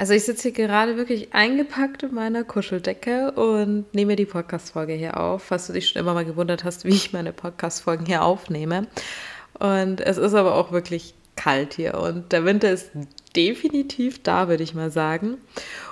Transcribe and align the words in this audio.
Also 0.00 0.14
ich 0.14 0.24
sitze 0.24 0.44
hier 0.44 0.52
gerade 0.52 0.96
wirklich 0.96 1.34
eingepackt 1.34 2.04
in 2.04 2.14
meiner 2.14 2.42
Kuscheldecke 2.42 3.32
und 3.32 3.92
nehme 3.92 4.16
die 4.16 4.24
Podcast-Folge 4.24 4.94
hier 4.94 5.20
auf, 5.20 5.42
falls 5.42 5.66
du 5.66 5.74
dich 5.74 5.88
schon 5.88 6.00
immer 6.00 6.14
mal 6.14 6.24
gewundert 6.24 6.64
hast, 6.64 6.86
wie 6.86 6.94
ich 6.94 7.12
meine 7.12 7.34
Podcast-Folgen 7.34 8.06
hier 8.06 8.22
aufnehme. 8.22 8.86
Und 9.58 10.00
es 10.00 10.16
ist 10.16 10.32
aber 10.32 10.54
auch 10.54 10.72
wirklich 10.72 11.12
kalt 11.40 11.74
hier 11.74 11.94
und 11.94 12.32
der 12.32 12.44
Winter 12.44 12.70
ist 12.70 12.90
definitiv 13.34 14.22
da, 14.22 14.48
würde 14.48 14.62
ich 14.62 14.74
mal 14.74 14.90
sagen. 14.90 15.38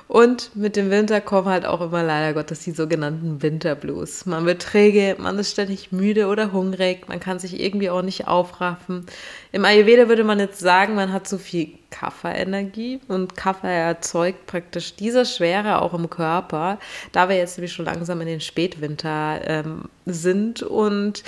Und 0.09 0.57
mit 0.57 0.77
dem 0.77 0.91
Winter 0.91 1.21
kommen 1.21 1.49
halt 1.49 1.67
auch 1.67 1.83
immer 1.83 2.03
leider 2.03 2.33
Gottes 2.33 2.61
die 2.61 2.71
sogenannten 2.71 3.43
Winterblues. 3.43 4.25
Man 4.25 4.47
wird 4.47 4.63
träge, 4.63 5.17
man 5.19 5.39
ist 5.39 5.51
ständig 5.51 5.93
müde 5.93 6.29
oder 6.29 6.53
hungrig, 6.53 7.09
man 7.09 7.21
kann 7.21 7.39
sich 7.39 7.61
irgendwie 7.61 7.91
auch 7.91 8.01
nicht 8.01 8.27
aufraffen. 8.27 9.05
Im 9.53 9.67
Ayurveda 9.67 10.09
würde 10.09 10.25
man 10.25 10.39
jetzt 10.39 10.61
sagen, 10.61 10.95
man 10.95 11.13
hat 11.13 11.29
zu 11.29 11.39
viel 11.39 11.75
Kapha-Energie 11.91 13.01
und 13.09 13.37
Kapha 13.37 13.69
erzeugt 13.69 14.47
praktisch 14.47 14.97
diese 14.97 15.27
Schwere 15.27 15.83
auch 15.83 15.93
im 15.93 16.09
Körper, 16.09 16.79
da 17.13 17.29
wir 17.29 17.37
jetzt 17.37 17.59
nämlich 17.59 17.73
schon 17.73 17.85
langsam 17.85 18.21
in 18.23 18.29
den 18.29 18.41
Spätwinter 18.41 19.41
ähm, 19.45 19.85
sind 20.07 20.63
und 20.63 21.23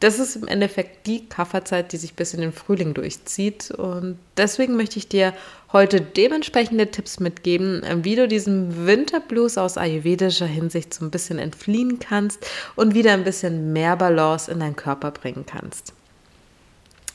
das 0.00 0.18
ist 0.18 0.36
im 0.36 0.46
Endeffekt 0.46 1.06
die 1.06 1.28
Kafferzeit, 1.28 1.92
die 1.92 1.96
sich 1.96 2.14
bis 2.14 2.32
in 2.32 2.40
den 2.40 2.52
Frühling 2.52 2.94
durchzieht. 2.94 3.70
Und 3.72 4.18
deswegen 4.36 4.76
möchte 4.76 4.98
ich 4.98 5.08
dir 5.08 5.34
heute 5.72 6.00
dementsprechende 6.00 6.90
Tipps 6.90 7.18
mitgeben, 7.18 7.82
wie 8.04 8.14
du 8.14 8.28
diesem 8.28 8.86
Winterblues 8.86 9.58
aus 9.58 9.76
ayurvedischer 9.76 10.46
Hinsicht 10.46 10.94
so 10.94 11.04
ein 11.04 11.10
bisschen 11.10 11.38
entfliehen 11.38 11.98
kannst 11.98 12.46
und 12.76 12.94
wieder 12.94 13.12
ein 13.12 13.24
bisschen 13.24 13.72
mehr 13.72 13.96
Balance 13.96 14.50
in 14.50 14.60
deinen 14.60 14.76
Körper 14.76 15.10
bringen 15.10 15.44
kannst. 15.46 15.92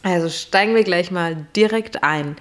Also 0.04 0.28
steigen 0.28 0.76
wir 0.76 0.84
gleich 0.84 1.12
mal 1.12 1.48
direkt 1.56 2.04
ein. 2.04 2.36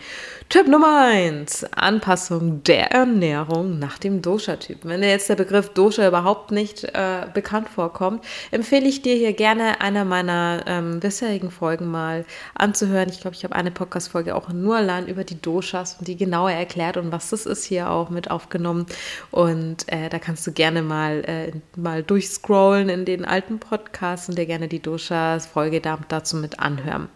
Tipp 0.48 0.66
Nummer 0.66 1.06
1, 1.06 1.64
Anpassung 1.72 2.64
der 2.64 2.90
Ernährung 2.90 3.78
nach 3.78 3.98
dem 3.98 4.20
Dosha-Typ. 4.20 4.80
Wenn 4.82 5.00
dir 5.00 5.08
jetzt 5.08 5.28
der 5.28 5.36
Begriff 5.36 5.70
Dosha 5.70 6.06
überhaupt 6.06 6.50
nicht 6.50 6.84
äh, 6.84 7.26
bekannt 7.32 7.68
vorkommt, 7.68 8.24
empfehle 8.50 8.88
ich 8.88 9.00
dir 9.00 9.14
hier 9.14 9.32
gerne 9.32 9.80
eine 9.80 10.04
meiner 10.04 10.64
ähm, 10.66 10.98
bisherigen 10.98 11.52
Folgen 11.52 11.86
mal 11.86 12.26
anzuhören. 12.54 13.08
Ich 13.08 13.20
glaube, 13.20 13.36
ich 13.36 13.44
habe 13.44 13.54
eine 13.54 13.70
Podcast-Folge 13.70 14.34
auch 14.34 14.48
nur 14.48 14.76
allein 14.76 15.06
über 15.06 15.22
die 15.22 15.40
Doshas 15.40 15.96
und 16.00 16.08
die 16.08 16.16
genauer 16.16 16.50
erklärt 16.50 16.96
und 16.96 17.12
was 17.12 17.30
das 17.30 17.46
ist 17.46 17.64
hier 17.64 17.90
auch 17.90 18.10
mit 18.10 18.28
aufgenommen. 18.28 18.86
Und 19.30 19.90
äh, 19.90 20.08
da 20.08 20.18
kannst 20.18 20.44
du 20.48 20.52
gerne 20.52 20.82
mal, 20.82 21.24
äh, 21.24 21.52
mal 21.80 22.02
durchscrollen 22.02 22.88
in 22.88 23.04
den 23.04 23.24
alten 23.24 23.60
Podcasts 23.60 24.28
und 24.28 24.36
dir 24.36 24.46
gerne 24.46 24.66
die 24.66 24.82
Doshas-Folge 24.82 25.80
dazu 26.08 26.36
mit 26.36 26.58
anhören. 26.58 27.08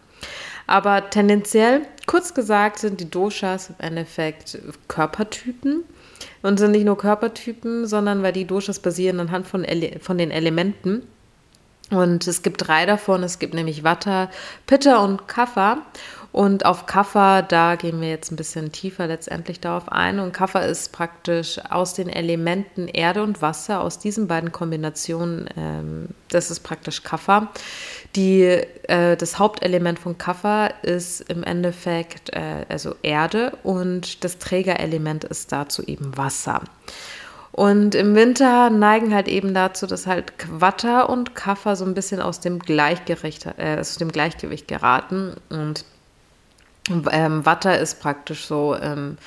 Aber 0.67 1.09
tendenziell, 1.09 1.83
kurz 2.05 2.33
gesagt, 2.33 2.79
sind 2.79 2.99
die 2.99 3.09
Doshas 3.09 3.69
im 3.69 3.75
Endeffekt 3.79 4.59
Körpertypen. 4.87 5.83
Und 6.41 6.59
sind 6.59 6.71
nicht 6.71 6.85
nur 6.85 6.97
Körpertypen, 6.97 7.87
sondern 7.87 8.21
weil 8.21 8.33
die 8.33 8.45
Doshas 8.45 8.79
basieren 8.79 9.19
anhand 9.19 9.47
von, 9.47 9.63
Ele 9.63 9.99
von 9.99 10.17
den 10.17 10.31
Elementen. 10.31 11.03
Und 11.89 12.27
es 12.27 12.41
gibt 12.41 12.67
drei 12.67 12.85
davon. 12.85 13.23
Es 13.23 13.39
gibt 13.39 13.53
nämlich 13.53 13.83
Vata, 13.83 14.29
Pitta 14.65 14.97
und 14.97 15.27
Kapha. 15.27 15.79
Und 16.37 16.65
auf 16.65 16.85
Kaffer, 16.85 17.41
da 17.41 17.75
gehen 17.75 17.99
wir 17.99 18.09
jetzt 18.09 18.31
ein 18.31 18.35
bisschen 18.35 18.71
tiefer 18.71 19.07
letztendlich 19.07 19.59
darauf 19.59 19.91
ein. 19.91 20.19
Und 20.19 20.33
Kaffer 20.33 20.65
ist 20.67 20.91
praktisch 20.91 21.59
aus 21.69 21.93
den 21.95 22.09
Elementen 22.09 22.87
Erde 22.87 23.23
und 23.23 23.41
Wasser, 23.41 23.81
aus 23.81 23.97
diesen 23.97 24.27
beiden 24.27 24.51
Kombinationen, 24.51 25.49
ähm, 25.57 26.09
das 26.29 26.51
ist 26.51 26.59
praktisch 26.59 27.01
Kaffer. 27.01 27.47
Die, 28.15 28.43
äh, 28.43 29.15
das 29.15 29.39
Hauptelement 29.39 29.97
von 29.97 30.17
Kaffer 30.17 30.73
ist 30.83 31.21
im 31.21 31.43
Endeffekt 31.43 32.29
äh, 32.33 32.65
also 32.69 32.93
Erde 33.01 33.57
und 33.63 34.23
das 34.23 34.37
Trägerelement 34.37 35.23
ist 35.23 35.51
dazu 35.51 35.81
eben 35.83 36.17
Wasser. 36.17 36.61
Und 37.57 37.95
im 37.95 38.13
Winter 38.13 38.69
neigen 38.69 39.15
halt 39.15 39.27
eben 39.27 39.55
dazu, 39.55 39.87
dass 39.87 40.05
halt 40.05 40.37
Quatter 40.37 41.09
und 41.09 41.33
Kaffer 41.33 41.75
so 41.75 41.85
ein 41.85 41.95
bisschen 41.95 42.21
aus 42.21 42.39
dem, 42.39 42.59
Gleichgewicht, 42.59 43.47
äh, 43.57 43.79
aus 43.79 43.95
dem 43.97 44.11
Gleichgewicht 44.11 44.67
geraten. 44.67 45.33
Und 45.49 45.83
ähm, 47.11 47.47
Watter 47.47 47.79
ist 47.79 47.99
praktisch 47.99 48.45
so 48.45 48.77
ähm, 48.79 49.17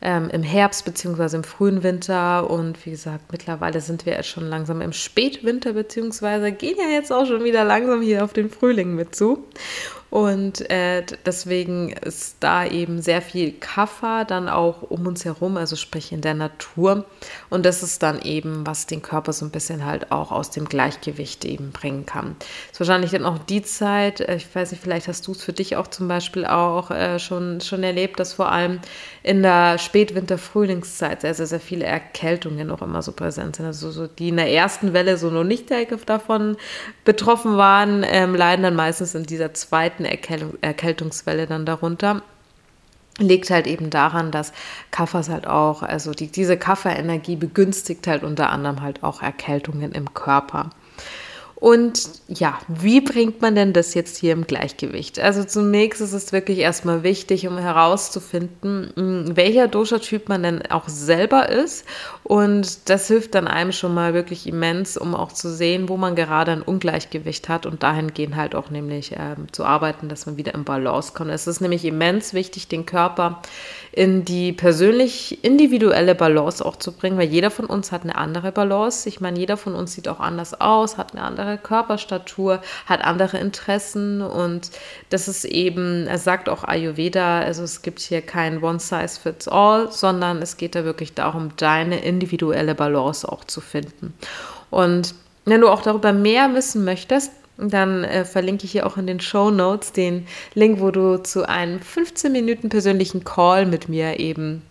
ähm, 0.00 0.30
im 0.30 0.44
Herbst 0.44 0.84
beziehungsweise 0.84 1.38
im 1.38 1.42
frühen 1.42 1.82
Winter 1.82 2.48
und 2.48 2.86
wie 2.86 2.90
gesagt, 2.90 3.32
mittlerweile 3.32 3.80
sind 3.80 4.06
wir 4.06 4.12
jetzt 4.12 4.28
schon 4.28 4.44
langsam 4.44 4.80
im 4.80 4.92
Spätwinter 4.92 5.72
beziehungsweise 5.72 6.52
gehen 6.52 6.76
ja 6.78 6.88
jetzt 6.88 7.12
auch 7.12 7.26
schon 7.26 7.42
wieder 7.42 7.64
langsam 7.64 8.00
hier 8.00 8.22
auf 8.22 8.32
den 8.32 8.48
Frühling 8.48 8.94
mit 8.94 9.16
zu. 9.16 9.44
Und 10.12 10.68
äh, 10.70 11.02
deswegen 11.24 11.88
ist 11.88 12.36
da 12.40 12.66
eben 12.66 13.00
sehr 13.00 13.22
viel 13.22 13.50
Kaffer 13.50 14.26
dann 14.26 14.50
auch 14.50 14.82
um 14.82 15.06
uns 15.06 15.24
herum, 15.24 15.56
also 15.56 15.74
sprich 15.74 16.12
in 16.12 16.20
der 16.20 16.34
Natur. 16.34 17.06
Und 17.48 17.64
das 17.64 17.82
ist 17.82 18.02
dann 18.02 18.20
eben, 18.20 18.66
was 18.66 18.84
den 18.84 19.00
Körper 19.00 19.32
so 19.32 19.46
ein 19.46 19.50
bisschen 19.50 19.86
halt 19.86 20.12
auch 20.12 20.30
aus 20.30 20.50
dem 20.50 20.66
Gleichgewicht 20.66 21.46
eben 21.46 21.72
bringen 21.72 22.04
kann. 22.04 22.36
Ist 22.70 22.78
wahrscheinlich 22.78 23.12
dann 23.12 23.24
auch 23.24 23.38
die 23.38 23.62
Zeit, 23.62 24.20
äh, 24.20 24.36
ich 24.36 24.54
weiß 24.54 24.72
nicht, 24.72 24.82
vielleicht 24.82 25.08
hast 25.08 25.26
du 25.26 25.32
es 25.32 25.42
für 25.42 25.54
dich 25.54 25.76
auch 25.76 25.88
zum 25.88 26.08
Beispiel 26.08 26.44
auch 26.44 26.90
äh, 26.90 27.18
schon, 27.18 27.62
schon 27.62 27.82
erlebt, 27.82 28.20
dass 28.20 28.34
vor 28.34 28.52
allem 28.52 28.80
in 29.22 29.42
der 29.42 29.78
Spätwinter-Frühlingszeit 29.78 31.22
sehr, 31.22 31.32
sehr, 31.32 31.46
sehr 31.46 31.60
viele 31.60 31.86
Erkältungen 31.86 32.68
noch 32.68 32.82
immer 32.82 33.00
so 33.00 33.12
präsent 33.12 33.56
sind. 33.56 33.64
Also 33.64 33.90
so, 33.90 34.08
die 34.08 34.28
in 34.28 34.36
der 34.36 34.50
ersten 34.50 34.92
Welle 34.92 35.16
so 35.16 35.30
noch 35.30 35.44
nicht 35.44 35.70
davon 36.04 36.58
betroffen 37.06 37.56
waren, 37.56 38.04
ähm, 38.06 38.34
leiden 38.34 38.62
dann 38.62 38.76
meistens 38.76 39.14
in 39.14 39.22
dieser 39.22 39.54
zweiten 39.54 40.01
zweiten 40.04 40.58
Erkältungswelle 40.62 41.46
dann 41.46 41.66
darunter 41.66 42.22
liegt 43.18 43.50
halt 43.50 43.66
eben 43.66 43.90
daran, 43.90 44.30
dass 44.30 44.52
Kaffers 44.90 45.28
halt 45.28 45.46
auch, 45.46 45.82
also 45.82 46.12
die, 46.12 46.28
diese 46.28 46.56
Kafferenergie 46.56 47.36
begünstigt 47.36 48.06
halt 48.06 48.22
unter 48.22 48.50
anderem 48.50 48.80
halt 48.80 49.02
auch 49.02 49.22
Erkältungen 49.22 49.92
im 49.92 50.14
Körper. 50.14 50.70
Und 51.62 52.10
ja, 52.26 52.58
wie 52.66 53.00
bringt 53.00 53.40
man 53.40 53.54
denn 53.54 53.72
das 53.72 53.94
jetzt 53.94 54.16
hier 54.16 54.32
im 54.32 54.48
Gleichgewicht? 54.48 55.20
Also 55.20 55.44
zunächst 55.44 56.00
ist 56.00 56.12
es 56.12 56.32
wirklich 56.32 56.58
erstmal 56.58 57.04
wichtig, 57.04 57.46
um 57.46 57.56
herauszufinden, 57.56 58.90
hm, 58.96 59.36
welcher 59.36 59.68
Dosha-Typ 59.68 60.28
man 60.28 60.42
denn 60.42 60.66
auch 60.72 60.88
selber 60.88 61.50
ist. 61.50 61.84
Und 62.24 62.90
das 62.90 63.06
hilft 63.06 63.36
dann 63.36 63.46
einem 63.46 63.70
schon 63.70 63.94
mal 63.94 64.12
wirklich 64.12 64.48
immens, 64.48 64.96
um 64.96 65.14
auch 65.14 65.30
zu 65.30 65.54
sehen, 65.54 65.88
wo 65.88 65.96
man 65.96 66.16
gerade 66.16 66.50
ein 66.50 66.62
Ungleichgewicht 66.62 67.48
hat 67.48 67.64
und 67.64 67.84
dahingehend 67.84 68.34
halt 68.34 68.56
auch 68.56 68.70
nämlich 68.70 69.12
ähm, 69.16 69.46
zu 69.52 69.64
arbeiten, 69.64 70.08
dass 70.08 70.26
man 70.26 70.36
wieder 70.36 70.54
im 70.54 70.64
Balance 70.64 71.12
kommt. 71.14 71.30
Es 71.30 71.46
ist 71.46 71.60
nämlich 71.60 71.84
immens 71.84 72.34
wichtig, 72.34 72.66
den 72.66 72.86
Körper 72.86 73.40
in 73.92 74.24
die 74.24 74.52
persönlich 74.52 75.44
individuelle 75.44 76.14
Balance 76.14 76.64
auch 76.64 76.76
zu 76.76 76.92
bringen, 76.92 77.18
weil 77.18 77.28
jeder 77.28 77.50
von 77.50 77.66
uns 77.66 77.92
hat 77.92 78.04
eine 78.04 78.16
andere 78.16 78.50
Balance. 78.50 79.06
Ich 79.06 79.20
meine, 79.20 79.38
jeder 79.38 79.58
von 79.58 79.74
uns 79.74 79.92
sieht 79.92 80.08
auch 80.08 80.18
anders 80.18 80.58
aus, 80.58 80.96
hat 80.96 81.12
eine 81.12 81.22
andere 81.22 81.58
Körperstatur, 81.58 82.62
hat 82.86 83.04
andere 83.04 83.38
Interessen 83.38 84.22
und 84.22 84.70
das 85.10 85.28
ist 85.28 85.44
eben, 85.44 86.06
er 86.06 86.18
sagt 86.18 86.48
auch 86.48 86.64
Ayurveda, 86.64 87.40
also 87.40 87.62
es 87.62 87.82
gibt 87.82 88.00
hier 88.00 88.22
kein 88.22 88.62
One 88.62 88.80
Size 88.80 89.20
Fits 89.20 89.46
All, 89.46 89.92
sondern 89.92 90.40
es 90.40 90.56
geht 90.56 90.74
da 90.74 90.84
wirklich 90.84 91.12
darum, 91.12 91.50
deine 91.58 92.02
individuelle 92.02 92.74
Balance 92.74 93.30
auch 93.30 93.44
zu 93.44 93.60
finden. 93.60 94.14
Und 94.70 95.14
wenn 95.44 95.60
du 95.60 95.68
auch 95.68 95.82
darüber 95.82 96.14
mehr 96.14 96.54
wissen 96.54 96.84
möchtest, 96.84 97.32
dann 97.56 98.04
äh, 98.04 98.24
verlinke 98.24 98.64
ich 98.64 98.72
hier 98.72 98.86
auch 98.86 98.96
in 98.96 99.06
den 99.06 99.20
Show 99.20 99.50
Notes 99.50 99.92
den 99.92 100.26
Link, 100.54 100.80
wo 100.80 100.90
du 100.90 101.22
zu 101.22 101.48
einem 101.48 101.80
15 101.80 102.32
Minuten 102.32 102.68
persönlichen 102.68 103.24
Call 103.24 103.66
mit 103.66 103.88
mir 103.88 104.18
eben 104.18 104.62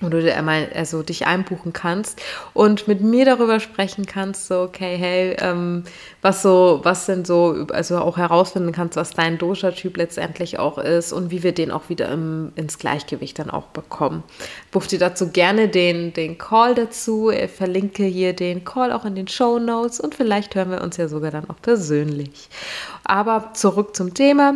wo 0.00 0.08
du 0.08 0.34
einmal 0.34 0.68
also 0.74 1.02
dich 1.02 1.26
einbuchen 1.26 1.72
kannst 1.72 2.20
und 2.54 2.88
mit 2.88 3.00
mir 3.00 3.24
darüber 3.24 3.60
sprechen 3.60 4.06
kannst, 4.06 4.46
so 4.46 4.62
okay, 4.62 4.96
hey, 4.96 5.36
ähm, 5.40 5.84
was 6.22 6.42
so, 6.42 6.80
was 6.82 7.06
denn 7.06 7.24
so, 7.24 7.66
also 7.72 7.98
auch 7.98 8.16
herausfinden 8.16 8.72
kannst, 8.72 8.96
was 8.96 9.10
dein 9.10 9.38
Dosha-Typ 9.38 9.96
letztendlich 9.96 10.58
auch 10.58 10.78
ist 10.78 11.12
und 11.12 11.30
wie 11.30 11.42
wir 11.42 11.52
den 11.52 11.70
auch 11.70 11.88
wieder 11.88 12.08
im, 12.08 12.52
ins 12.56 12.78
Gleichgewicht 12.78 13.38
dann 13.38 13.50
auch 13.50 13.66
bekommen. 13.66 14.22
Buch 14.70 14.86
dir 14.86 14.98
dazu 14.98 15.30
gerne 15.30 15.68
den, 15.68 16.12
den 16.12 16.38
Call 16.38 16.74
dazu, 16.74 17.30
ich 17.30 17.50
verlinke 17.50 18.04
hier 18.04 18.32
den 18.32 18.64
Call 18.64 18.92
auch 18.92 19.04
in 19.04 19.14
den 19.14 19.28
Show 19.28 19.58
Notes 19.58 20.00
und 20.00 20.14
vielleicht 20.14 20.54
hören 20.54 20.70
wir 20.70 20.82
uns 20.82 20.96
ja 20.96 21.08
sogar 21.08 21.30
dann 21.30 21.48
auch 21.48 21.60
persönlich. 21.60 22.48
Aber 23.04 23.50
zurück 23.54 23.94
zum 23.96 24.14
Thema. 24.14 24.54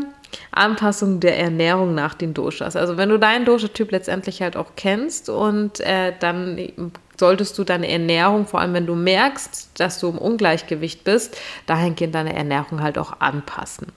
Anpassung 0.51 1.21
der 1.21 1.39
Ernährung 1.39 1.95
nach 1.95 2.15
den 2.15 2.35
Doshas. 2.35 2.77
Also 2.77 2.97
wenn 2.97 3.09
du 3.09 3.19
deinen 3.19 3.45
Dosha-Typ 3.45 3.91
letztendlich 3.91 4.43
halt 4.43 4.57
auch 4.57 4.73
kennst 4.77 5.29
und 5.29 5.81
äh, 5.81 6.13
dann 6.19 6.93
solltest 7.19 7.57
du 7.59 7.65
deine 7.65 7.91
Ernährung, 7.91 8.47
vor 8.47 8.61
allem 8.61 8.75
wenn 8.75 8.87
du 8.87 8.95
merkst, 8.95 9.69
dass 9.79 10.01
du 10.01 10.09
im 10.09 10.19
Ungleichgewicht 10.19 11.05
bist, 11.05 11.37
dahingehend 11.67 12.15
deine 12.15 12.35
Ernährung 12.35 12.83
halt 12.83 12.99
auch 12.99 13.21
anpassen. 13.21 13.89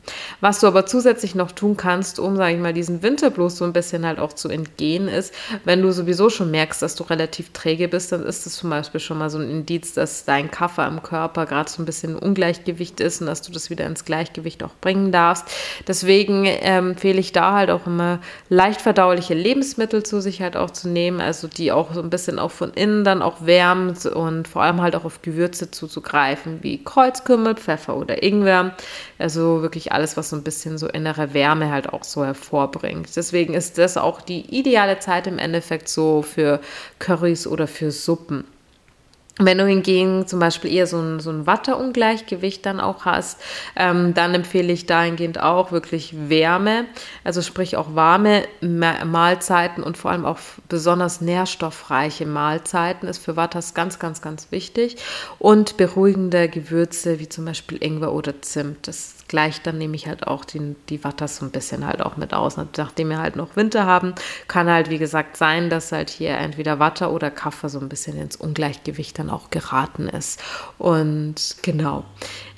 Was 0.41 0.59
du 0.59 0.67
aber 0.67 0.85
zusätzlich 0.85 1.35
noch 1.35 1.51
tun 1.51 1.77
kannst, 1.77 2.19
um, 2.19 2.35
sage 2.35 2.55
ich 2.55 2.59
mal, 2.59 2.73
diesen 2.73 3.01
Winterblues 3.03 3.57
so 3.57 3.65
ein 3.65 3.73
bisschen 3.73 4.05
halt 4.05 4.19
auch 4.19 4.33
zu 4.33 4.49
entgehen, 4.49 5.07
ist, 5.07 5.33
wenn 5.63 5.81
du 5.81 5.91
sowieso 5.91 6.29
schon 6.29 6.51
merkst, 6.51 6.81
dass 6.81 6.95
du 6.95 7.03
relativ 7.03 7.51
träge 7.53 7.87
bist, 7.87 8.11
dann 8.11 8.23
ist 8.23 8.45
das 8.45 8.55
zum 8.55 8.69
Beispiel 8.69 8.99
schon 8.99 9.17
mal 9.17 9.29
so 9.29 9.39
ein 9.39 9.49
Indiz, 9.49 9.93
dass 9.93 10.25
dein 10.25 10.51
Kaffer 10.51 10.87
im 10.87 11.01
Körper 11.03 11.45
gerade 11.45 11.69
so 11.69 11.81
ein 11.81 11.85
bisschen 11.85 12.15
Ungleichgewicht 12.15 12.99
ist 12.99 13.21
und 13.21 13.27
dass 13.27 13.41
du 13.41 13.51
das 13.51 13.69
wieder 13.69 13.85
ins 13.85 14.05
Gleichgewicht 14.05 14.63
auch 14.63 14.75
bringen 14.81 15.11
darfst. 15.11 15.45
Deswegen 15.87 16.45
ähm, 16.45 16.91
empfehle 16.91 17.19
ich 17.19 17.31
da 17.31 17.53
halt 17.53 17.69
auch 17.69 17.85
immer 17.85 18.19
leicht 18.49 18.81
verdauliche 18.81 19.33
Lebensmittel 19.33 20.03
zu 20.03 20.21
sich 20.21 20.41
halt 20.41 20.57
auch 20.57 20.71
zu 20.71 20.89
nehmen, 20.89 21.21
also 21.21 21.47
die 21.47 21.71
auch 21.71 21.93
so 21.93 22.01
ein 22.01 22.09
bisschen 22.09 22.39
auch 22.39 22.51
von 22.51 22.71
innen 22.73 23.03
dann 23.07 23.23
auch 23.23 23.45
wärmt 23.45 24.05
und 24.05 24.47
vor 24.47 24.61
allem 24.61 24.81
halt 24.81 24.95
auch 24.95 25.05
auf 25.05 25.23
Gewürze 25.23 25.71
zuzugreifen, 25.71 26.61
wie 26.61 26.83
Kreuzkümmel, 26.83 27.55
Pfeffer 27.55 27.97
oder 27.97 28.21
Ingwer. 28.21 28.75
Also 29.17 29.63
wirklich 29.63 29.91
alles, 29.91 30.17
was 30.17 30.29
so 30.29 30.35
ein 30.35 30.43
bisschen 30.43 30.77
so 30.77 30.87
innere 30.87 31.33
Wärme 31.33 31.71
halt 31.71 31.91
auch 31.91 32.03
so 32.03 32.23
hervorbringt. 32.23 33.15
Deswegen 33.15 33.55
ist 33.55 33.79
das 33.79 33.97
auch 33.97 34.21
die 34.21 34.41
ideale 34.55 34.99
Zeit 34.99 35.25
im 35.25 35.39
Endeffekt 35.39 35.89
so 35.89 36.21
für 36.21 36.59
Currys 36.99 37.47
oder 37.47 37.67
für 37.67 37.91
Suppen. 37.91 38.43
Wenn 39.39 39.59
du 39.59 39.67
hingegen 39.67 40.25
zum 40.25 40.39
Beispiel 40.39 40.73
eher 40.73 40.87
so 40.87 40.99
ein, 40.99 41.19
so 41.19 41.29
ein 41.29 41.45
Watteungleichgewicht 41.45 42.65
dann 42.65 42.79
auch 42.79 43.05
hast, 43.05 43.39
ähm, 43.75 44.15
dann 44.15 44.33
empfehle 44.33 44.73
ich 44.73 44.87
dahingehend 44.87 45.39
auch 45.39 45.71
wirklich 45.71 46.15
Wärme, 46.29 46.85
also 47.23 47.43
sprich 47.43 47.77
auch 47.77 47.93
warme 47.93 48.45
Mahlzeiten 48.61 49.83
und 49.83 49.95
vor 49.95 50.11
allem 50.11 50.25
auch 50.25 50.39
besonders 50.69 51.21
nährstoffreiche 51.21 52.25
Mahlzeiten 52.25 53.07
ist 53.07 53.19
für 53.19 53.35
Wattas 53.35 53.75
ganz, 53.75 53.99
ganz, 53.99 54.21
ganz 54.21 54.51
wichtig 54.51 54.97
und 55.37 55.77
beruhigende 55.77 56.49
Gewürze 56.49 57.19
wie 57.19 57.29
zum 57.29 57.45
Beispiel 57.45 57.77
Ingwer 57.83 58.13
oder 58.13 58.41
Zimt. 58.41 58.87
Das 58.87 59.17
gleicht 59.27 59.67
dann 59.67 59.77
nehme 59.77 59.95
ich 59.95 60.07
halt 60.07 60.25
auch 60.27 60.45
die, 60.45 60.75
die 60.89 61.03
Wattas 61.03 61.37
so 61.37 61.45
ein 61.45 61.51
bisschen 61.51 61.85
halt 61.85 62.01
auch 62.01 62.17
mit 62.17 62.33
aus. 62.33 62.57
Nachdem 62.57 63.09
wir 63.09 63.19
halt 63.19 63.35
noch 63.35 63.55
Winter 63.55 63.85
haben, 63.85 64.13
kann 64.47 64.69
halt 64.69 64.89
wie 64.89 64.97
gesagt 64.97 65.37
sein, 65.37 65.69
dass 65.69 65.91
halt 65.91 66.09
hier 66.09 66.37
entweder 66.37 66.79
Watte 66.79 67.11
oder 67.11 67.29
Kaffee 67.29 67.69
so 67.69 67.79
ein 67.79 67.89
bisschen 67.89 68.17
ins 68.17 68.35
Ungleichgewicht 68.35 69.19
dann 69.19 69.26
auch 69.29 69.49
geraten 69.49 70.07
ist. 70.07 70.41
Und 70.77 71.57
genau. 71.61 72.03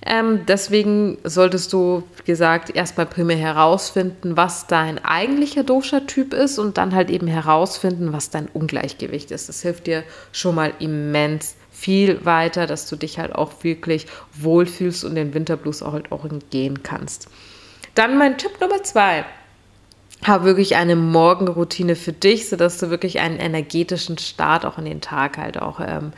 Ähm, 0.05 0.45
deswegen 0.47 1.17
solltest 1.23 1.73
du, 1.73 2.03
wie 2.17 2.23
gesagt, 2.23 2.75
erstmal 2.75 3.05
primär 3.05 3.37
herausfinden, 3.37 4.37
was 4.37 4.67
dein 4.67 5.03
eigentlicher 5.03 5.63
Dosha-Typ 5.63 6.33
ist 6.33 6.57
und 6.57 6.77
dann 6.77 6.95
halt 6.95 7.09
eben 7.09 7.27
herausfinden, 7.27 8.13
was 8.13 8.29
dein 8.29 8.47
Ungleichgewicht 8.47 9.31
ist. 9.31 9.49
Das 9.49 9.61
hilft 9.61 9.87
dir 9.87 10.03
schon 10.31 10.55
mal 10.55 10.73
immens 10.79 11.55
viel 11.71 12.25
weiter, 12.25 12.67
dass 12.67 12.87
du 12.87 12.95
dich 12.95 13.19
halt 13.19 13.33
auch 13.33 13.63
wirklich 13.63 14.07
wohlfühlst 14.33 15.03
und 15.05 15.15
den 15.15 15.33
Winterblues 15.33 15.81
auch 15.81 15.93
halt 15.93 16.11
auch 16.11 16.25
entgehen 16.25 16.83
kannst. 16.83 17.27
Dann 17.95 18.17
mein 18.17 18.37
Tipp 18.37 18.59
Nummer 18.61 18.83
zwei 18.83 19.25
habe 20.25 20.43
wirklich 20.43 20.75
eine 20.75 20.97
Morgenroutine 20.97 21.95
für 21.95 22.11
dich, 22.11 22.49
sodass 22.49 22.77
du 22.77 22.89
wirklich 22.89 23.19
einen 23.19 23.39
energetischen 23.39 24.17
Start 24.17 24.65
auch 24.65 24.77
in 24.77 24.85
den 24.85 24.99
Tag 24.99 25.37
halt 25.37 25.61
auch 25.61 25.79
ähm, 25.79 26.11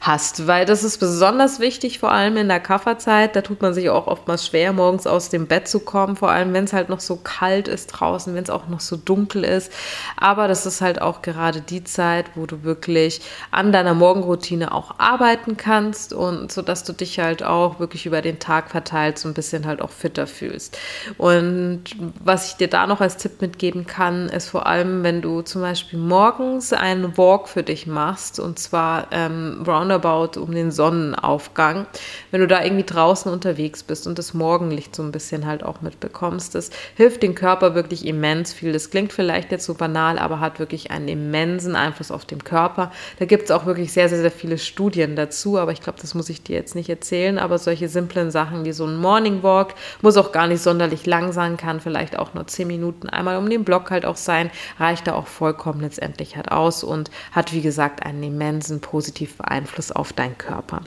hast. 0.00 0.48
Weil 0.48 0.66
das 0.66 0.82
ist 0.82 0.98
besonders 0.98 1.60
wichtig, 1.60 2.00
vor 2.00 2.10
allem 2.10 2.36
in 2.36 2.48
der 2.48 2.58
Kafferzeit. 2.58 3.36
Da 3.36 3.42
tut 3.42 3.62
man 3.62 3.72
sich 3.72 3.90
auch 3.90 4.08
oftmals 4.08 4.46
schwer, 4.46 4.72
morgens 4.72 5.06
aus 5.06 5.28
dem 5.28 5.46
Bett 5.46 5.68
zu 5.68 5.80
kommen, 5.80 6.16
vor 6.16 6.30
allem 6.30 6.52
wenn 6.52 6.64
es 6.64 6.72
halt 6.72 6.88
noch 6.88 6.98
so 6.98 7.16
kalt 7.16 7.68
ist 7.68 7.88
draußen, 7.88 8.34
wenn 8.34 8.42
es 8.42 8.50
auch 8.50 8.66
noch 8.66 8.80
so 8.80 8.96
dunkel 8.96 9.44
ist. 9.44 9.72
Aber 10.16 10.48
das 10.48 10.66
ist 10.66 10.80
halt 10.80 11.00
auch 11.00 11.22
gerade 11.22 11.60
die 11.60 11.84
Zeit, 11.84 12.26
wo 12.34 12.46
du 12.46 12.64
wirklich 12.64 13.20
an 13.52 13.70
deiner 13.70 13.94
Morgenroutine 13.94 14.72
auch 14.72 14.98
arbeiten 14.98 15.56
kannst 15.56 16.12
und 16.12 16.50
so 16.50 16.62
dass 16.62 16.82
du 16.82 16.92
dich 16.92 17.20
halt 17.20 17.44
auch 17.44 17.78
wirklich 17.78 18.06
über 18.06 18.20
den 18.22 18.38
Tag 18.38 18.70
verteilt 18.70 19.18
so 19.18 19.28
ein 19.28 19.34
bisschen 19.34 19.66
halt 19.66 19.80
auch 19.80 19.90
fitter 19.90 20.26
fühlst. 20.26 20.76
Und 21.18 21.84
was 22.24 22.48
ich 22.48 22.54
dir 22.56 22.68
da 22.68 22.86
noch 22.86 23.00
als 23.00 23.16
Tipp 23.16 23.43
mitgeben 23.44 23.86
kann, 23.86 24.30
ist 24.30 24.48
vor 24.48 24.66
allem, 24.66 25.02
wenn 25.02 25.20
du 25.20 25.42
zum 25.42 25.60
Beispiel 25.60 25.98
morgens 25.98 26.72
einen 26.72 27.18
Walk 27.18 27.46
für 27.46 27.62
dich 27.62 27.86
machst, 27.86 28.40
und 28.40 28.58
zwar 28.58 29.08
ähm, 29.10 29.62
roundabout 29.66 30.40
um 30.40 30.52
den 30.52 30.70
Sonnenaufgang. 30.70 31.84
Wenn 32.30 32.40
du 32.40 32.46
da 32.46 32.64
irgendwie 32.64 32.84
draußen 32.84 33.30
unterwegs 33.30 33.82
bist 33.82 34.06
und 34.06 34.18
das 34.18 34.32
Morgenlicht 34.32 34.96
so 34.96 35.02
ein 35.02 35.12
bisschen 35.12 35.44
halt 35.44 35.62
auch 35.62 35.82
mitbekommst, 35.82 36.54
das 36.54 36.70
hilft 36.94 37.22
dem 37.22 37.34
Körper 37.34 37.74
wirklich 37.74 38.06
immens 38.06 38.54
viel. 38.54 38.72
Das 38.72 38.88
klingt 38.88 39.12
vielleicht 39.12 39.52
jetzt 39.52 39.66
so 39.66 39.74
banal, 39.74 40.18
aber 40.18 40.40
hat 40.40 40.58
wirklich 40.58 40.90
einen 40.90 41.08
immensen 41.08 41.76
Einfluss 41.76 42.10
auf 42.10 42.24
den 42.24 42.44
Körper. 42.44 42.92
Da 43.18 43.26
gibt 43.26 43.44
es 43.44 43.50
auch 43.50 43.66
wirklich 43.66 43.92
sehr, 43.92 44.08
sehr, 44.08 44.20
sehr 44.20 44.30
viele 44.30 44.56
Studien 44.56 45.16
dazu, 45.16 45.58
aber 45.58 45.72
ich 45.72 45.82
glaube, 45.82 45.98
das 46.00 46.14
muss 46.14 46.30
ich 46.30 46.42
dir 46.42 46.56
jetzt 46.56 46.74
nicht 46.74 46.88
erzählen. 46.88 47.38
Aber 47.38 47.58
solche 47.58 47.90
simplen 47.90 48.30
Sachen 48.30 48.64
wie 48.64 48.72
so 48.72 48.86
ein 48.86 48.96
Morning 48.96 49.42
Walk 49.42 49.74
muss 50.00 50.16
auch 50.16 50.32
gar 50.32 50.46
nicht 50.46 50.62
sonderlich 50.62 51.04
lang 51.04 51.32
sein, 51.32 51.58
kann 51.58 51.80
vielleicht 51.80 52.18
auch 52.18 52.32
nur 52.32 52.46
zehn 52.46 52.68
Minuten 52.68 53.08
einmal 53.08 53.33
mal 53.34 53.42
um 53.42 53.50
den 53.50 53.64
Block 53.64 53.90
halt 53.90 54.06
auch 54.06 54.16
sein, 54.16 54.50
reicht 54.78 55.06
da 55.06 55.14
auch 55.14 55.26
vollkommen 55.26 55.80
letztendlich 55.80 56.36
halt 56.36 56.50
aus 56.50 56.84
und 56.84 57.10
hat, 57.32 57.52
wie 57.52 57.62
gesagt, 57.62 58.04
einen 58.04 58.22
immensen 58.22 58.80
positiven 58.80 59.44
Einfluss 59.44 59.92
auf 59.92 60.12
deinen 60.12 60.38
Körper. 60.38 60.82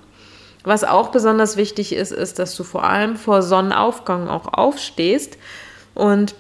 Was 0.64 0.84
auch 0.84 1.10
besonders 1.10 1.56
wichtig 1.56 1.94
ist, 1.94 2.12
ist, 2.12 2.40
dass 2.40 2.56
du 2.56 2.64
vor 2.64 2.84
allem 2.84 3.16
vor 3.16 3.42
Sonnenaufgang 3.42 4.28
auch 4.28 4.54
aufstehst 4.54 5.38
und 5.94 6.36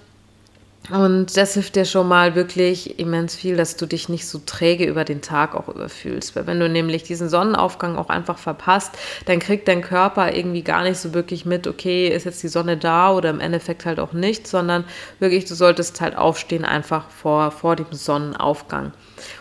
und 0.89 1.35
das 1.35 1.53
hilft 1.53 1.75
dir 1.75 1.85
schon 1.85 2.07
mal 2.07 2.35
wirklich 2.35 2.97
immens 2.99 3.35
viel, 3.35 3.57
dass 3.57 3.75
du 3.75 3.85
dich 3.85 4.07
nicht 4.07 4.27
so 4.27 4.39
träge 4.45 4.85
über 4.85 5.03
den 5.03 5.21
Tag 5.21 5.53
auch 5.53 5.67
überfühlst. 5.67 6.35
Weil 6.35 6.47
wenn 6.47 6.59
du 6.59 6.69
nämlich 6.69 7.03
diesen 7.03 7.27
Sonnenaufgang 7.27 7.97
auch 7.97 8.09
einfach 8.09 8.37
verpasst, 8.37 8.97
dann 9.25 9.39
kriegt 9.39 9.67
dein 9.67 9.81
Körper 9.81 10.33
irgendwie 10.33 10.61
gar 10.61 10.83
nicht 10.83 10.97
so 10.97 11.13
wirklich 11.13 11.45
mit, 11.45 11.67
okay, 11.67 12.07
ist 12.07 12.25
jetzt 12.25 12.41
die 12.41 12.47
Sonne 12.47 12.77
da 12.77 13.11
oder 13.11 13.29
im 13.29 13.41
Endeffekt 13.41 13.85
halt 13.85 13.99
auch 13.99 14.13
nicht, 14.13 14.47
sondern 14.47 14.85
wirklich, 15.19 15.45
du 15.45 15.55
solltest 15.55 15.99
halt 15.99 16.15
aufstehen 16.15 16.63
einfach 16.63 17.09
vor, 17.09 17.51
vor 17.51 17.75
dem 17.75 17.87
Sonnenaufgang. 17.91 18.93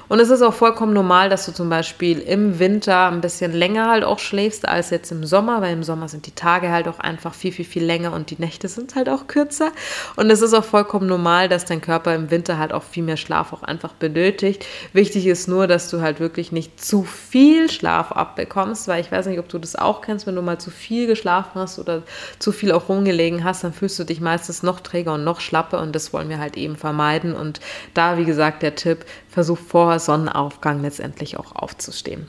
Und 0.09 0.21
es 0.21 0.31
ist 0.31 0.43
auch 0.43 0.55
vollkommen 0.55 0.93
normal, 0.93 1.29
dass 1.29 1.47
du 1.47 1.53
zum 1.53 1.69
Beispiel 1.69 2.21
im 2.21 2.59
Winter 2.59 3.09
ein 3.09 3.21
bisschen 3.21 3.53
länger 3.53 3.89
halt 3.91 4.05
auch 4.05 4.19
schläfst 4.19 4.69
als 4.69 4.91
jetzt 4.91 5.11
im 5.11 5.25
Sommer, 5.25 5.61
weil 5.61 5.73
im 5.73 5.83
Sommer 5.83 6.09
sind 6.09 6.27
die 6.27 6.35
Tage 6.35 6.71
halt 6.71 6.87
auch 6.87 7.01
einfach 7.01 7.35
viel, 7.35 7.53
viel, 7.53 7.65
viel 7.65 7.85
länger 7.85 8.13
und 8.13 8.31
die 8.31 8.37
Nächte 8.39 8.69
sind 8.69 8.95
halt 8.95 9.09
auch 9.09 9.27
kürzer. 9.27 9.73
Und 10.15 10.31
es 10.31 10.43
ist 10.43 10.55
auch 10.55 10.65
vollkommen 10.65 11.07
normal, 11.07 11.49
dass 11.49 11.65
dein 11.65 11.81
Körper 11.81 12.15
im 12.15 12.31
Winter 12.31 12.59
halt 12.59 12.73
auch 12.73 12.85
viel 12.85 13.03
mehr 13.03 13.17
Schlaf 13.17 13.53
auch 13.53 13.63
einfach 13.63 13.95
benötigt. 13.95 14.65
Wichtig 14.93 15.27
ist 15.27 15.49
nur, 15.49 15.67
dass 15.67 15.91
du 15.91 16.01
halt 16.01 16.21
wirklich 16.21 16.53
nicht 16.53 16.83
zu 16.83 17.03
viel 17.03 17.69
Schlaf 17.71 18.13
abbekommst, 18.13 18.89
weil 18.89 19.01
ich 19.01 19.11
weiß 19.11 19.27
nicht, 19.27 19.41
ob 19.41 19.49
du 19.49 19.59
das 19.59 19.77
auch 19.77 20.03
kennst, 20.03 20.27
wenn 20.27 20.37
du 20.37 20.43
mal 20.43 20.59
zu 20.59 20.71
viel 20.71 21.07
geschlafen 21.07 21.61
hast 21.61 21.79
oder 21.79 22.03
zu 22.39 22.53
viel 22.53 22.73
auch 22.73 22.89
rumgelegen 22.89 23.43
hast, 23.43 23.65
dann 23.65 23.73
fühlst 23.73 23.99
du 23.99 24.05
dich 24.05 24.21
meistens 24.21 24.63
noch 24.63 24.81
träger 24.81 25.15
und 25.15 25.25
noch 25.25 25.41
schlapper 25.41 25.81
und 25.81 25.95
das 25.95 26.13
wollen 26.13 26.29
wir 26.29 26.39
halt 26.39 26.57
eben 26.57 26.77
vermeiden. 26.77 27.35
Und 27.35 27.61
da, 27.95 28.19
wie 28.19 28.25
gesagt, 28.25 28.63
der 28.63 28.77
Tipp, 28.77 29.05
versuch 29.37 29.59
vor 29.59 29.99
Sonnenaufgang 29.99 30.81
letztendlich 30.81 31.37
auch 31.37 31.55
aufzustehen. 31.55 32.27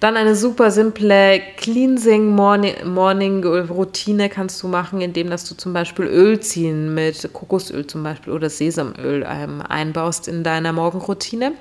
Dann 0.00 0.18
eine 0.18 0.36
super 0.36 0.70
simple 0.70 1.40
Cleansing 1.56 2.28
Morning, 2.28 3.42
Routine 3.42 4.28
kannst 4.28 4.62
du 4.62 4.68
machen, 4.68 5.00
indem 5.00 5.30
dass 5.30 5.48
du 5.48 5.54
zum 5.54 5.72
Beispiel 5.72 6.04
Öl 6.04 6.38
ziehen 6.40 6.92
mit 6.92 7.32
Kokosöl 7.32 7.86
zum 7.86 8.02
Beispiel 8.02 8.34
oder 8.34 8.50
Sesamöl 8.50 9.26
ähm, 9.26 9.62
einbaust 9.62 10.28
in 10.28 10.44
deiner 10.44 10.74
Morgenroutine. 10.74 11.52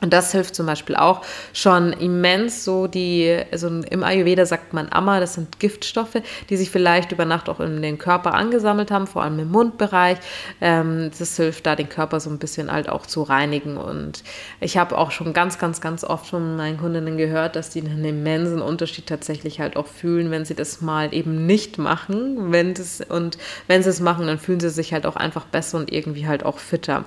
Und 0.00 0.12
das 0.12 0.32
hilft 0.32 0.54
zum 0.54 0.66
Beispiel 0.66 0.96
auch 0.96 1.22
schon 1.52 1.92
immens, 1.92 2.64
so 2.64 2.86
die, 2.86 3.38
also 3.52 3.68
im 3.68 4.02
Ayurveda 4.02 4.46
sagt 4.46 4.72
man 4.72 4.88
Amma, 4.90 5.20
das 5.20 5.34
sind 5.34 5.60
Giftstoffe, 5.60 6.16
die 6.48 6.56
sich 6.56 6.70
vielleicht 6.70 7.12
über 7.12 7.24
Nacht 7.24 7.48
auch 7.48 7.60
in 7.60 7.82
den 7.82 7.98
Körper 7.98 8.34
angesammelt 8.34 8.90
haben, 8.90 9.06
vor 9.06 9.22
allem 9.22 9.38
im 9.38 9.50
Mundbereich. 9.50 10.18
Ähm, 10.60 11.10
das 11.18 11.36
hilft 11.36 11.66
da, 11.66 11.76
den 11.76 11.88
Körper 11.88 12.20
so 12.20 12.30
ein 12.30 12.38
bisschen 12.38 12.72
halt 12.72 12.88
auch 12.88 13.06
zu 13.06 13.22
reinigen. 13.22 13.76
Und 13.76 14.22
ich 14.60 14.78
habe 14.78 14.96
auch 14.96 15.10
schon 15.10 15.32
ganz, 15.32 15.58
ganz, 15.58 15.80
ganz 15.80 16.04
oft 16.04 16.28
von 16.28 16.56
meinen 16.56 16.78
Kundinnen 16.78 17.18
gehört, 17.18 17.56
dass 17.56 17.70
die 17.70 17.80
einen 17.80 18.04
immensen 18.04 18.62
Unterschied 18.62 19.06
tatsächlich 19.06 19.60
halt 19.60 19.76
auch 19.76 19.86
fühlen, 19.86 20.30
wenn 20.30 20.44
sie 20.44 20.54
das 20.54 20.80
mal 20.80 21.12
eben 21.12 21.46
nicht 21.46 21.78
machen. 21.78 22.52
Wenn 22.52 22.74
das, 22.74 23.02
und 23.06 23.36
wenn 23.66 23.82
sie 23.82 23.90
es 23.90 24.00
machen, 24.00 24.26
dann 24.26 24.38
fühlen 24.38 24.60
sie 24.60 24.70
sich 24.70 24.92
halt 24.92 25.04
auch 25.04 25.16
einfach 25.16 25.44
besser 25.44 25.76
und 25.78 25.92
irgendwie 25.92 26.26
halt 26.26 26.44
auch 26.44 26.58
fitter. 26.58 27.04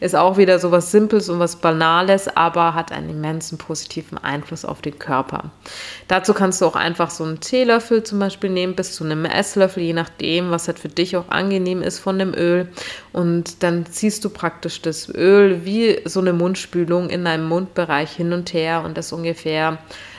Ist 0.00 0.14
auch 0.14 0.36
wieder 0.36 0.58
so 0.58 0.70
was 0.70 0.92
Simples 0.92 1.28
und 1.28 1.40
was 1.40 1.56
Banales, 1.56 2.35
aber 2.36 2.74
hat 2.74 2.92
einen 2.92 3.10
immensen 3.10 3.58
positiven 3.58 4.18
Einfluss 4.18 4.64
auf 4.64 4.82
den 4.82 4.98
Körper. 4.98 5.50
Dazu 6.08 6.34
kannst 6.34 6.60
du 6.60 6.66
auch 6.66 6.76
einfach 6.76 7.10
so 7.10 7.24
einen 7.24 7.40
Teelöffel 7.40 8.02
zum 8.02 8.18
Beispiel 8.18 8.50
nehmen, 8.50 8.76
bis 8.76 8.94
zu 8.94 9.04
einem 9.04 9.24
Esslöffel, 9.24 9.82
je 9.82 9.92
nachdem, 9.92 10.50
was 10.50 10.68
halt 10.68 10.78
für 10.78 10.88
dich 10.88 11.16
auch 11.16 11.28
angenehm 11.28 11.82
ist 11.82 11.98
von 11.98 12.18
dem 12.18 12.34
Öl. 12.34 12.68
Und 13.12 13.62
dann 13.62 13.86
ziehst 13.86 14.24
du 14.24 14.30
praktisch 14.30 14.82
das 14.82 15.08
Öl 15.08 15.64
wie 15.64 16.00
so 16.04 16.20
eine 16.20 16.32
Mundspülung 16.32 17.10
in 17.10 17.24
deinem 17.24 17.48
Mundbereich 17.48 18.12
hin 18.12 18.32
und 18.32 18.52
her 18.52 18.82
und 18.84 18.96
das 18.96 19.12
ungefähr 19.12 19.78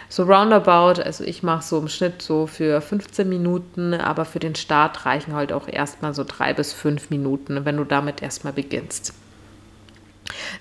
so 0.10 0.24
roundabout, 0.24 1.02
also 1.02 1.24
ich 1.24 1.44
mache 1.44 1.64
so 1.64 1.78
im 1.78 1.90
Schnitt 1.90 2.22
so 2.22 2.48
für 2.48 2.80
15 2.80 3.28
Minuten, 3.28 3.94
aber 3.94 4.24
für 4.24 4.40
den 4.40 4.56
Start 4.56 5.06
reichen 5.06 5.34
halt 5.34 5.52
auch 5.52 5.68
erstmal 5.68 6.14
so 6.14 6.24
drei 6.24 6.54
bis 6.54 6.72
fünf 6.72 7.10
Minuten, 7.10 7.66
wenn 7.66 7.78
du 7.78 7.84
damit 7.84 8.22
erstmal 8.22 8.54
beginnst. 8.54 9.14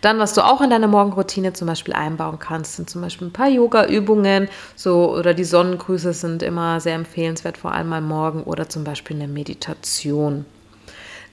Dann, 0.00 0.18
was 0.18 0.34
du 0.34 0.44
auch 0.44 0.60
in 0.60 0.70
deine 0.70 0.88
Morgenroutine 0.88 1.52
zum 1.52 1.68
Beispiel 1.68 1.94
einbauen 1.94 2.38
kannst, 2.38 2.76
sind 2.76 2.90
zum 2.90 3.02
Beispiel 3.02 3.28
ein 3.28 3.32
paar 3.32 3.48
Yoga-Übungen, 3.48 4.48
so 4.74 5.14
oder 5.14 5.34
die 5.34 5.44
Sonnengrüße 5.44 6.12
sind 6.12 6.42
immer 6.42 6.80
sehr 6.80 6.94
empfehlenswert, 6.94 7.58
vor 7.58 7.72
allem 7.72 7.92
am 7.92 8.08
Morgen 8.08 8.42
oder 8.44 8.68
zum 8.68 8.84
Beispiel 8.84 9.16
eine 9.16 9.28
Meditation. 9.28 10.44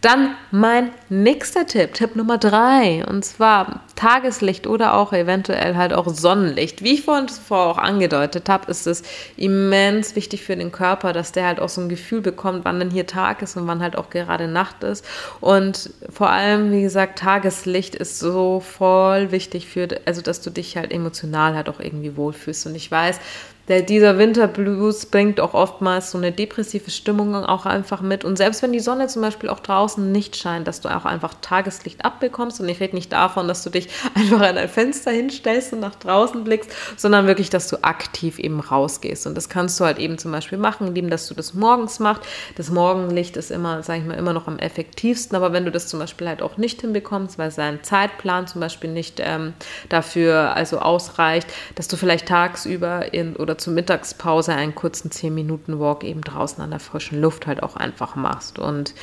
Dann 0.04 0.36
mein 0.52 0.92
nächster 1.08 1.66
Tipp, 1.66 1.94
Tipp 1.94 2.18
Nummer 2.18 2.38
drei, 2.38 3.06
und 3.08 3.24
zwar 3.24 3.84
Tageslicht 3.96 4.68
oder 4.68 4.96
auch 4.96 5.14
eventuell 5.14 5.78
halt 5.78 5.94
auch 5.94 6.10
Sonnenlicht. 6.10 6.84
Wie 6.84 6.96
ich 6.96 7.04
vorhin 7.04 7.30
zuvor 7.30 7.68
auch 7.68 7.78
angedeutet 7.78 8.50
habe, 8.50 8.70
ist 8.70 8.86
es 8.86 9.04
immens 9.38 10.18
wichtig 10.18 10.44
für 10.44 10.58
den 10.58 10.74
Körper, 10.74 11.14
dass 11.14 11.32
der 11.32 11.46
halt 11.46 11.62
auch 11.62 11.70
so 11.70 11.80
ein 11.80 11.88
Gefühl 11.88 12.20
bekommt, 12.20 12.66
wann 12.66 12.80
denn 12.80 12.92
hier 12.92 13.08
Tag 13.08 13.42
ist 13.44 13.56
und 13.56 13.66
wann 13.66 13.82
halt 13.82 13.96
auch 13.96 14.10
gerade 14.10 14.50
Nacht 14.50 14.84
ist. 14.84 15.06
Und 15.40 15.92
vor 16.10 16.30
allem, 16.30 16.74
wie 16.74 16.82
gesagt, 16.82 17.20
Tageslicht 17.20 17.96
ist 17.96 18.20
so 18.20 18.60
voll 18.60 19.32
wichtig 19.32 19.70
für, 19.70 19.88
also 20.04 20.22
dass 20.22 20.42
du 20.42 20.50
dich 20.50 20.76
halt 20.76 20.92
emotional 20.92 21.56
halt 21.56 21.70
auch 21.70 21.80
irgendwie 21.80 22.18
wohlfühlst. 22.18 22.66
Und 22.66 22.76
ich 22.76 22.92
weiß, 22.92 23.22
der, 23.70 23.82
dieser 23.82 24.18
Winterblues 24.18 25.06
bringt 25.06 25.40
auch 25.40 25.54
oftmals 25.54 26.12
so 26.12 26.18
eine 26.18 26.34
depressive 26.34 26.92
Stimmung 26.92 27.34
auch 27.34 27.66
einfach 27.66 28.02
mit. 28.02 28.26
Und 28.26 28.38
selbst 28.38 28.62
wenn 28.62 28.74
die 28.74 28.82
Sonne 28.82 29.08
zum 29.08 29.22
Beispiel 29.22 29.50
auch 29.50 29.62
draußen 29.62 30.12
nicht 30.12 30.36
scheint, 30.36 30.68
dass 30.68 30.82
du 30.82 30.90
auch 30.90 31.06
einfach 31.06 31.34
Tageslicht 31.42 32.04
abbekommst. 32.04 32.60
Und 32.60 32.68
ich 32.68 32.82
rede 32.82 32.94
nicht 32.94 33.14
davon, 33.14 33.48
dass 33.48 33.64
du 33.64 33.70
dich 33.70 33.88
einfach 34.16 34.42
an 34.42 34.58
ein 34.58 34.68
Fenster 34.68 35.12
hinstellst 35.12 35.72
und 35.72 35.80
nach 35.80 35.96
draußen 35.96 36.44
blickst, 36.44 36.72
sondern 36.98 37.26
wirklich, 37.26 37.50
dass 37.50 37.70
du 37.70 37.82
aktiv 37.84 38.38
eben 38.38 38.60
rausgehst. 38.60 39.28
Und 39.28 39.36
das 39.36 39.48
kannst 39.48 39.80
du 39.80 39.86
halt 39.86 39.98
eben 39.98 40.18
zum 40.18 40.34
Beispiel 40.34 40.58
machen, 40.58 40.88
indem 40.88 41.10
dass 41.10 41.28
du 41.28 41.34
das 41.34 41.54
morgens 41.54 42.00
machst. 42.00 42.24
Das 42.58 42.70
Morgenlicht 42.70 43.38
ist 43.38 43.50
immer, 43.50 43.82
sage 43.82 44.00
ich 44.02 44.06
mal, 44.06 44.16
immer 44.16 44.34
noch 44.34 44.48
am 44.48 44.60
effektivsten. 44.60 45.38
Aber 45.38 45.54
wenn 45.54 45.64
du 45.64 45.72
das 45.72 45.88
zum 45.88 46.00
Beispiel 46.00 46.28
halt 46.28 46.42
auch 46.42 46.58
nicht 46.58 46.82
hinbekommst, 46.82 47.38
weil 47.38 47.52
sein 47.52 47.82
Zeitplan 47.82 48.46
zum 48.46 48.60
Beispiel 48.60 48.90
nicht 48.90 49.22
ähm, 49.24 49.54
dafür 49.88 50.54
also 50.54 50.80
ausreicht, 50.80 51.48
dass 51.76 51.88
du 51.88 51.96
vielleicht 51.96 52.28
tagsüber 52.28 53.14
in 53.14 53.38
oder 53.38 53.53
oder 53.54 53.58
zur 53.60 53.74
Mittagspause 53.74 54.54
einen 54.54 54.74
kurzen 54.74 55.12
10-Minuten-Walk 55.12 56.04
eben 56.04 56.22
draußen 56.22 56.62
an 56.64 56.72
der 56.72 56.80
frischen 56.80 57.22
Luft 57.22 57.46
halt 57.46 57.62
auch 57.62 57.76
einfach 57.76 58.16
machst. 58.16 58.58
Und 58.58 58.96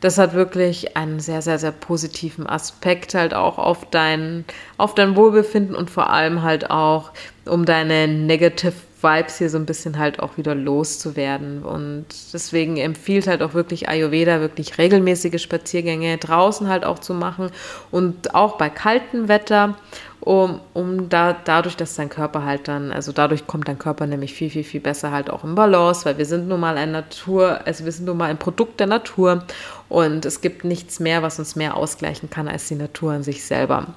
das 0.00 0.18
hat 0.18 0.34
wirklich 0.34 0.96
einen 0.96 1.20
sehr, 1.20 1.42
sehr, 1.42 1.58
sehr 1.58 1.70
positiven 1.70 2.46
Aspekt 2.46 3.14
halt 3.14 3.34
auch 3.34 3.58
auf 3.58 3.88
dein, 3.90 4.44
auf 4.76 4.94
dein 4.94 5.14
Wohlbefinden 5.16 5.76
und 5.76 5.90
vor 5.90 6.10
allem 6.10 6.42
halt 6.42 6.70
auch, 6.70 7.12
um 7.46 7.64
deine 7.64 8.08
Negative 8.08 8.72
Vibes 9.00 9.38
hier 9.38 9.50
so 9.50 9.58
ein 9.58 9.66
bisschen 9.66 9.98
halt 9.98 10.18
auch 10.18 10.36
wieder 10.38 10.54
loszuwerden. 10.54 11.62
Und 11.62 12.06
deswegen 12.32 12.78
empfiehlt 12.78 13.26
halt 13.26 13.42
auch 13.42 13.54
wirklich 13.54 13.88
Ayurveda 13.88 14.40
wirklich 14.40 14.78
regelmäßige 14.78 15.40
Spaziergänge 15.40 16.18
draußen 16.18 16.68
halt 16.68 16.84
auch 16.84 16.98
zu 16.98 17.14
machen 17.14 17.50
und 17.90 18.34
auch 18.34 18.56
bei 18.56 18.70
kaltem 18.70 19.28
Wetter 19.28 19.76
um, 20.24 20.60
um 20.72 21.10
da, 21.10 21.36
dadurch, 21.44 21.76
dass 21.76 21.96
dein 21.96 22.08
Körper 22.08 22.44
halt 22.44 22.66
dann, 22.66 22.90
also 22.92 23.12
dadurch 23.12 23.46
kommt 23.46 23.68
dein 23.68 23.78
Körper 23.78 24.06
nämlich 24.06 24.32
viel, 24.32 24.48
viel, 24.48 24.64
viel 24.64 24.80
besser 24.80 25.10
halt 25.10 25.28
auch 25.28 25.44
im 25.44 25.54
Balance, 25.54 26.06
weil 26.06 26.16
wir 26.16 26.24
sind 26.24 26.48
nun 26.48 26.60
mal 26.60 26.78
ein 26.78 26.92
Natur, 26.92 27.60
also 27.66 27.84
wir 27.84 27.92
sind 27.92 28.06
nun 28.06 28.16
mal 28.16 28.30
ein 28.30 28.38
Produkt 28.38 28.80
der 28.80 28.86
Natur 28.86 29.44
und 29.90 30.24
es 30.24 30.40
gibt 30.40 30.64
nichts 30.64 30.98
mehr, 30.98 31.22
was 31.22 31.38
uns 31.38 31.56
mehr 31.56 31.76
ausgleichen 31.76 32.30
kann 32.30 32.48
als 32.48 32.68
die 32.68 32.74
Natur 32.74 33.12
an 33.12 33.22
sich 33.22 33.44
selber. 33.44 33.88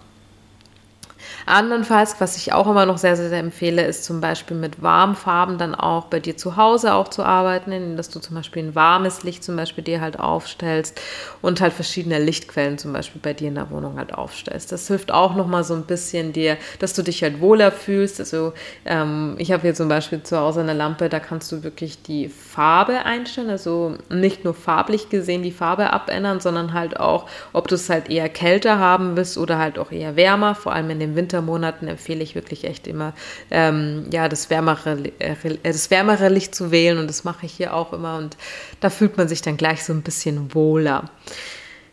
Andernfalls, 1.48 2.18
was 2.20 2.36
ich 2.36 2.52
auch 2.52 2.68
immer 2.68 2.86
noch 2.86 2.98
sehr, 2.98 3.16
sehr, 3.16 3.30
sehr 3.30 3.40
empfehle, 3.40 3.86
ist 3.86 4.04
zum 4.04 4.20
Beispiel 4.20 4.58
mit 4.58 4.82
warmen 4.82 5.16
Farben 5.16 5.58
dann 5.58 5.76
auch 5.76 6.06
bei 6.06 6.20
dir 6.20 6.36
zu 6.36 6.58
Hause 6.58 6.94
auch 6.94 7.08
zu 7.08 7.24
arbeiten, 7.24 7.96
dass 7.96 8.10
du 8.10 8.20
zum 8.20 8.36
Beispiel 8.36 8.64
ein 8.64 8.76
warmes 8.76 9.24
Licht 9.24 9.44
zum 9.46 9.56
Beispiel 9.56 9.84
dir 9.84 10.02
halt 10.02 10.20
aufstellst 10.20 11.00
und 11.42 11.62
halt 11.62 11.72
verschiedene 11.72 12.20
Lichtquellen 12.20 12.78
zum 12.78 12.92
Beispiel 12.92 13.22
bei 13.22 13.34
dir 13.34 13.48
in 13.48 13.56
der 13.56 13.72
Wohnung 13.72 13.98
halt 13.98 14.14
aufstellst. 14.14 14.74
Das 14.74 14.88
hilft 14.88 15.12
auch 15.12 15.36
nochmal 15.36 15.64
so 15.64 15.74
ein 15.74 15.84
bisschen 15.84 16.34
dir, 16.34 16.58
dass 16.80 16.94
du 16.94 17.02
dich 17.02 17.24
halt 17.24 17.40
wohler 17.40 17.72
fühlst. 17.72 18.20
Also 18.20 18.52
ähm, 18.86 19.36
ich 19.38 19.54
habe 19.54 19.62
hier 19.62 19.74
zum 19.74 19.88
Beispiel 19.88 20.22
zu 20.24 20.38
Hause 20.38 20.60
eine 20.60 20.74
Lampe, 20.74 21.08
da 21.08 21.20
kannst 21.20 21.50
du 21.54 21.64
wirklich 21.64 22.02
die 22.02 22.28
Farbe 22.28 23.06
einstellen, 23.06 23.50
also 23.50 23.96
nicht 24.10 24.44
nur 24.44 24.54
farblich 24.54 25.10
gesehen 25.10 25.44
die 25.44 25.52
Farbe 25.52 25.94
abändern, 25.94 26.42
sondern 26.42 26.74
halt 26.74 27.00
auch, 27.00 27.30
ob 27.54 27.70
du 27.70 27.76
es 27.76 27.90
halt 27.90 28.10
eher 28.10 28.28
kälter 28.28 28.80
haben 28.80 29.16
willst 29.16 29.38
oder 29.38 29.58
halt 29.58 29.80
auch 29.80 29.92
eher 29.92 30.18
wärmer, 30.18 30.54
vor 30.54 30.74
allem 30.74 30.90
in 30.90 31.00
den 31.00 31.16
Winter 31.16 31.37
Wintermonaten 31.38 31.88
empfehle 31.88 32.24
ich 32.24 32.36
wirklich 32.36 32.64
echt 32.64 32.88
immer, 32.88 33.14
ähm, 33.52 34.06
ja, 34.12 34.28
das 34.28 34.50
wärmere, 34.50 34.98
äh, 35.20 35.36
das 35.64 35.92
wärmere 35.92 36.30
Licht 36.30 36.56
zu 36.56 36.72
wählen 36.72 36.98
und 36.98 37.08
das 37.08 37.24
mache 37.24 37.46
ich 37.46 37.54
hier 37.54 37.74
auch 37.74 37.94
immer 37.94 38.18
und 38.18 38.38
da 38.80 38.90
fühlt 38.90 39.18
man 39.18 39.28
sich 39.28 39.42
dann 39.42 39.58
gleich 39.58 39.84
so 39.84 39.94
ein 39.94 40.02
bisschen 40.02 40.54
wohler. 40.54 41.10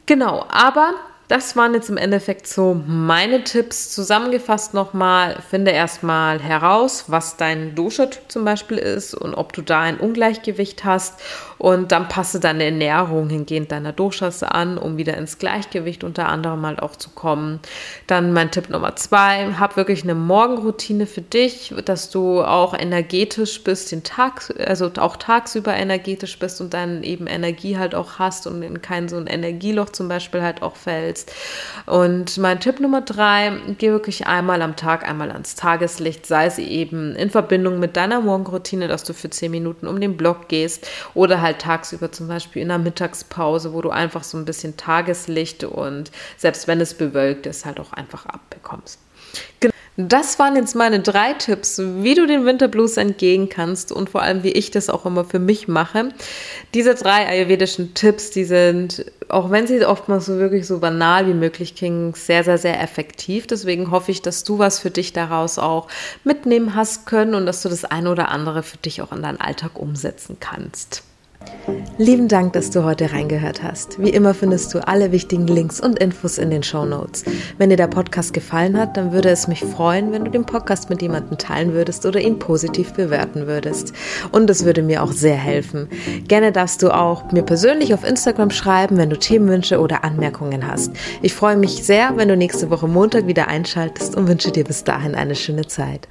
Genau, 0.07 0.47
aber 0.49 0.95
das 1.29 1.57
waren 1.57 1.73
jetzt 1.73 1.89
im 1.89 1.97
Endeffekt 1.97 2.47
so 2.47 2.75
meine 2.87 3.45
Tipps. 3.45 3.91
Zusammengefasst 3.91 4.75
nochmal, 4.75 5.37
finde 5.49 5.71
erstmal 5.71 6.39
heraus, 6.39 7.05
was 7.09 7.37
dein 7.39 7.75
Dosha-Typ 7.75 8.25
zum 8.29 8.45
Beispiel 8.45 8.77
ist 8.77 9.15
und 9.15 9.35
ob 9.35 9.55
du 9.55 9.63
da 9.63 9.81
ein 9.81 9.99
Ungleichgewicht 9.99 10.85
hast. 10.85 11.15
Und 11.59 11.93
dann 11.93 12.09
passe 12.09 12.41
deine 12.41 12.65
Ernährung 12.65 13.31
hingehend 13.31 13.73
deiner 13.73 13.93
Doshas 13.93 14.43
an, 14.43 14.77
um 14.77 14.99
wieder 14.99 15.17
ins 15.17 15.39
Gleichgewicht 15.39 16.05
unter 16.05 16.29
anderem 16.29 16.61
mal 16.61 16.79
auch 16.79 16.97
zu 16.97 17.11
kommen. 17.11 17.61
Dann 18.07 18.33
mein 18.33 18.51
Tipp 18.51 18.69
Nummer 18.69 18.97
zwei, 18.97 19.55
hab 19.59 19.77
wirklich 19.77 20.03
eine 20.03 20.15
Morgenroutine 20.15 21.07
für 21.07 21.23
dich, 21.23 21.75
dass 21.85 22.11
du 22.11 22.43
auch 22.43 22.79
energetisch 22.79 23.65
bist, 23.65 23.93
den 23.93 24.03
Tag, 24.03 24.53
also 24.67 24.91
auch 24.99 25.17
tagsüber 25.17 25.75
energetisch 25.75 26.39
bist 26.39 26.61
und 26.61 26.75
dann 26.75 27.03
eben 27.03 27.27
Energie 27.27 27.79
halt 27.79 27.95
auch 27.95 28.19
hast 28.19 28.47
und 28.47 28.63
in 28.63 28.83
kein 28.83 29.09
so 29.09 29.17
ein 29.17 29.27
Energieloch 29.27 29.91
zum 29.91 30.09
Beispiel 30.09 30.43
halt 30.43 30.63
auch 30.63 30.77
fällt 30.77 31.15
willst. 31.15 31.33
Und 31.87 32.39
mein 32.39 32.61
Tipp 32.61 32.81
Nummer 32.81 33.01
drei, 33.01 33.53
geh 33.79 33.91
wirklich 33.91 34.27
einmal 34.27 34.63
am 34.63 34.77
Tag, 34.77 35.09
einmal 35.09 35.31
ans 35.31 35.55
Tageslicht, 35.55 36.27
sei 36.27 36.47
es 36.47 36.59
eben 36.59 37.15
in 37.17 37.31
Verbindung 37.31 37.79
mit 37.79 37.97
deiner 37.97 38.21
Morgenroutine, 38.21 38.89
dass 38.89 39.05
du 39.05 39.13
für 39.13 39.31
zehn 39.31 39.51
Minuten 39.51 39.87
um 39.87 40.01
den 40.01 40.17
Block 40.17 40.49
gehst 40.49 40.89
oder 41.15 41.41
halt 41.45 41.61
tagsüber 41.61 42.11
zum 42.11 42.27
Beispiel 42.27 42.63
in 42.63 42.69
der 42.69 42.79
Mittagspause, 42.79 43.73
wo 43.73 43.81
du 43.81 43.91
einfach 43.91 44.25
so 44.25 44.37
ein 44.37 44.45
bisschen 44.45 44.77
Tageslicht 44.77 45.63
und 45.63 46.11
selbst 46.37 46.67
wenn 46.67 46.81
es 46.81 46.95
bewölkt 46.95 47.47
ist, 47.47 47.65
halt 47.65 47.79
auch 47.79 47.93
einfach 47.93 48.27
abbekommst. 48.27 48.99
Genau. 49.61 49.75
Das 49.97 50.41
waren 50.41 50.57
jetzt 50.57 50.75
meine 50.75 50.99
drei 50.99 51.35
Tipps, 51.35 51.79
wie 51.79 52.17
du 52.17 52.27
den 52.27 52.45
Winterblues 52.45 52.97
entgehen 52.97 53.49
kannst 53.49 53.93
und 53.93 54.11
vor 54.11 54.23
allem, 54.23 54.43
wie 54.43 54.51
ich 54.51 54.73
das 54.73 54.91
auch 54.91 55.07
immer 55.07 55.25
für 55.25 55.39
mich 55.39 55.69
mache. 55.69 56.09
Diese 56.75 56.97
drei 56.97 57.29
ayurvedischen 57.29 57.95
Tipps, 57.95 58.33
die 58.33 58.43
sind, 58.43 59.07
auch 59.29 59.53
wenn 59.53 59.69
sie 59.69 59.87
oftmals 59.87 60.27
so 60.27 60.39
wirklich 60.39 60.67
so 60.67 60.81
banal 60.81 61.29
wie 61.29 61.35
möglich 61.35 61.77
klingen, 61.77 62.13
sehr, 62.15 62.43
sehr, 62.43 62.59
sehr 62.59 62.83
effektiv. 62.83 63.47
Deswegen 63.47 63.93
hoffe 63.93 64.11
ich, 64.11 64.21
dass 64.21 64.43
du 64.43 64.59
was 64.59 64.81
für 64.81 64.91
dich 64.91 65.13
daraus 65.13 65.61
auch 65.61 65.87
mitnehmen 66.25 66.75
hast 66.75 67.07
können 67.07 67.37
und 67.37 67.47
dass 67.47 67.63
du 67.63 67.69
das 67.69 67.85
eine 67.85 68.11
oder 68.11 68.31
andere 68.31 68.65
für 68.65 68.79
dich 68.79 69.01
auch 69.01 69.13
in 69.13 69.23
deinen 69.23 69.41
Alltag 69.41 69.79
umsetzen 69.79 70.39
kannst. 70.41 71.05
Lieben 71.97 72.27
Dank, 72.29 72.53
dass 72.55 72.71
du 72.71 72.85
heute 72.85 73.13
reingehört 73.13 73.63
hast. 73.63 74.03
Wie 74.03 74.11
immer 74.11 74.35
findest 74.35 74.75
du 74.75 74.87
alle 74.87 75.13
wichtigen 75.13 75.47
Links 75.47 75.81
und 75.81 75.99
Infos 75.99 76.39
in 76.39 76.51
den 76.51 76.63
Show 76.63 76.85
Notes. 76.85 77.25
Wenn 77.57 77.71
dir 77.71 77.77
der 77.77 77.87
Podcast 77.87 78.35
gefallen 78.35 78.77
hat, 78.77 78.97
dann 78.97 79.13
würde 79.13 79.31
es 79.31 79.47
mich 79.47 79.61
freuen, 79.61 80.11
wenn 80.11 80.25
du 80.25 80.31
den 80.31 80.45
Podcast 80.45 80.91
mit 80.91 81.03
jemandem 81.03 81.39
teilen 81.39 81.73
würdest 81.73 82.05
oder 82.05 82.21
ihn 82.21 82.39
positiv 82.39 82.93
bewerten 82.95 83.47
würdest. 83.47 83.93
Und 84.33 84.51
es 84.51 84.65
würde 84.65 84.83
mir 84.83 85.03
auch 85.03 85.13
sehr 85.13 85.37
helfen. 85.37 85.89
Gerne 86.27 86.51
darfst 86.51 86.83
du 86.83 86.91
auch 86.91 87.31
mir 87.31 87.43
persönlich 87.43 87.95
auf 87.95 88.05
Instagram 88.05 88.51
schreiben, 88.51 88.97
wenn 88.97 89.11
du 89.11 89.19
Themenwünsche 89.19 89.79
oder 89.79 90.05
Anmerkungen 90.05 90.67
hast. 90.67 90.93
Ich 91.23 91.33
freue 91.33 91.57
mich 91.57 91.85
sehr, 91.85 92.17
wenn 92.17 92.29
du 92.29 92.37
nächste 92.37 92.71
Woche 92.71 92.89
Montag 92.89 93.27
wieder 93.27 93.49
einschaltest 93.49 94.17
und 94.17 94.27
wünsche 94.29 94.51
dir 94.51 94.65
bis 94.65 94.85
dahin 94.85 95.15
eine 95.15 95.37
schöne 95.37 95.67
Zeit. 95.67 96.09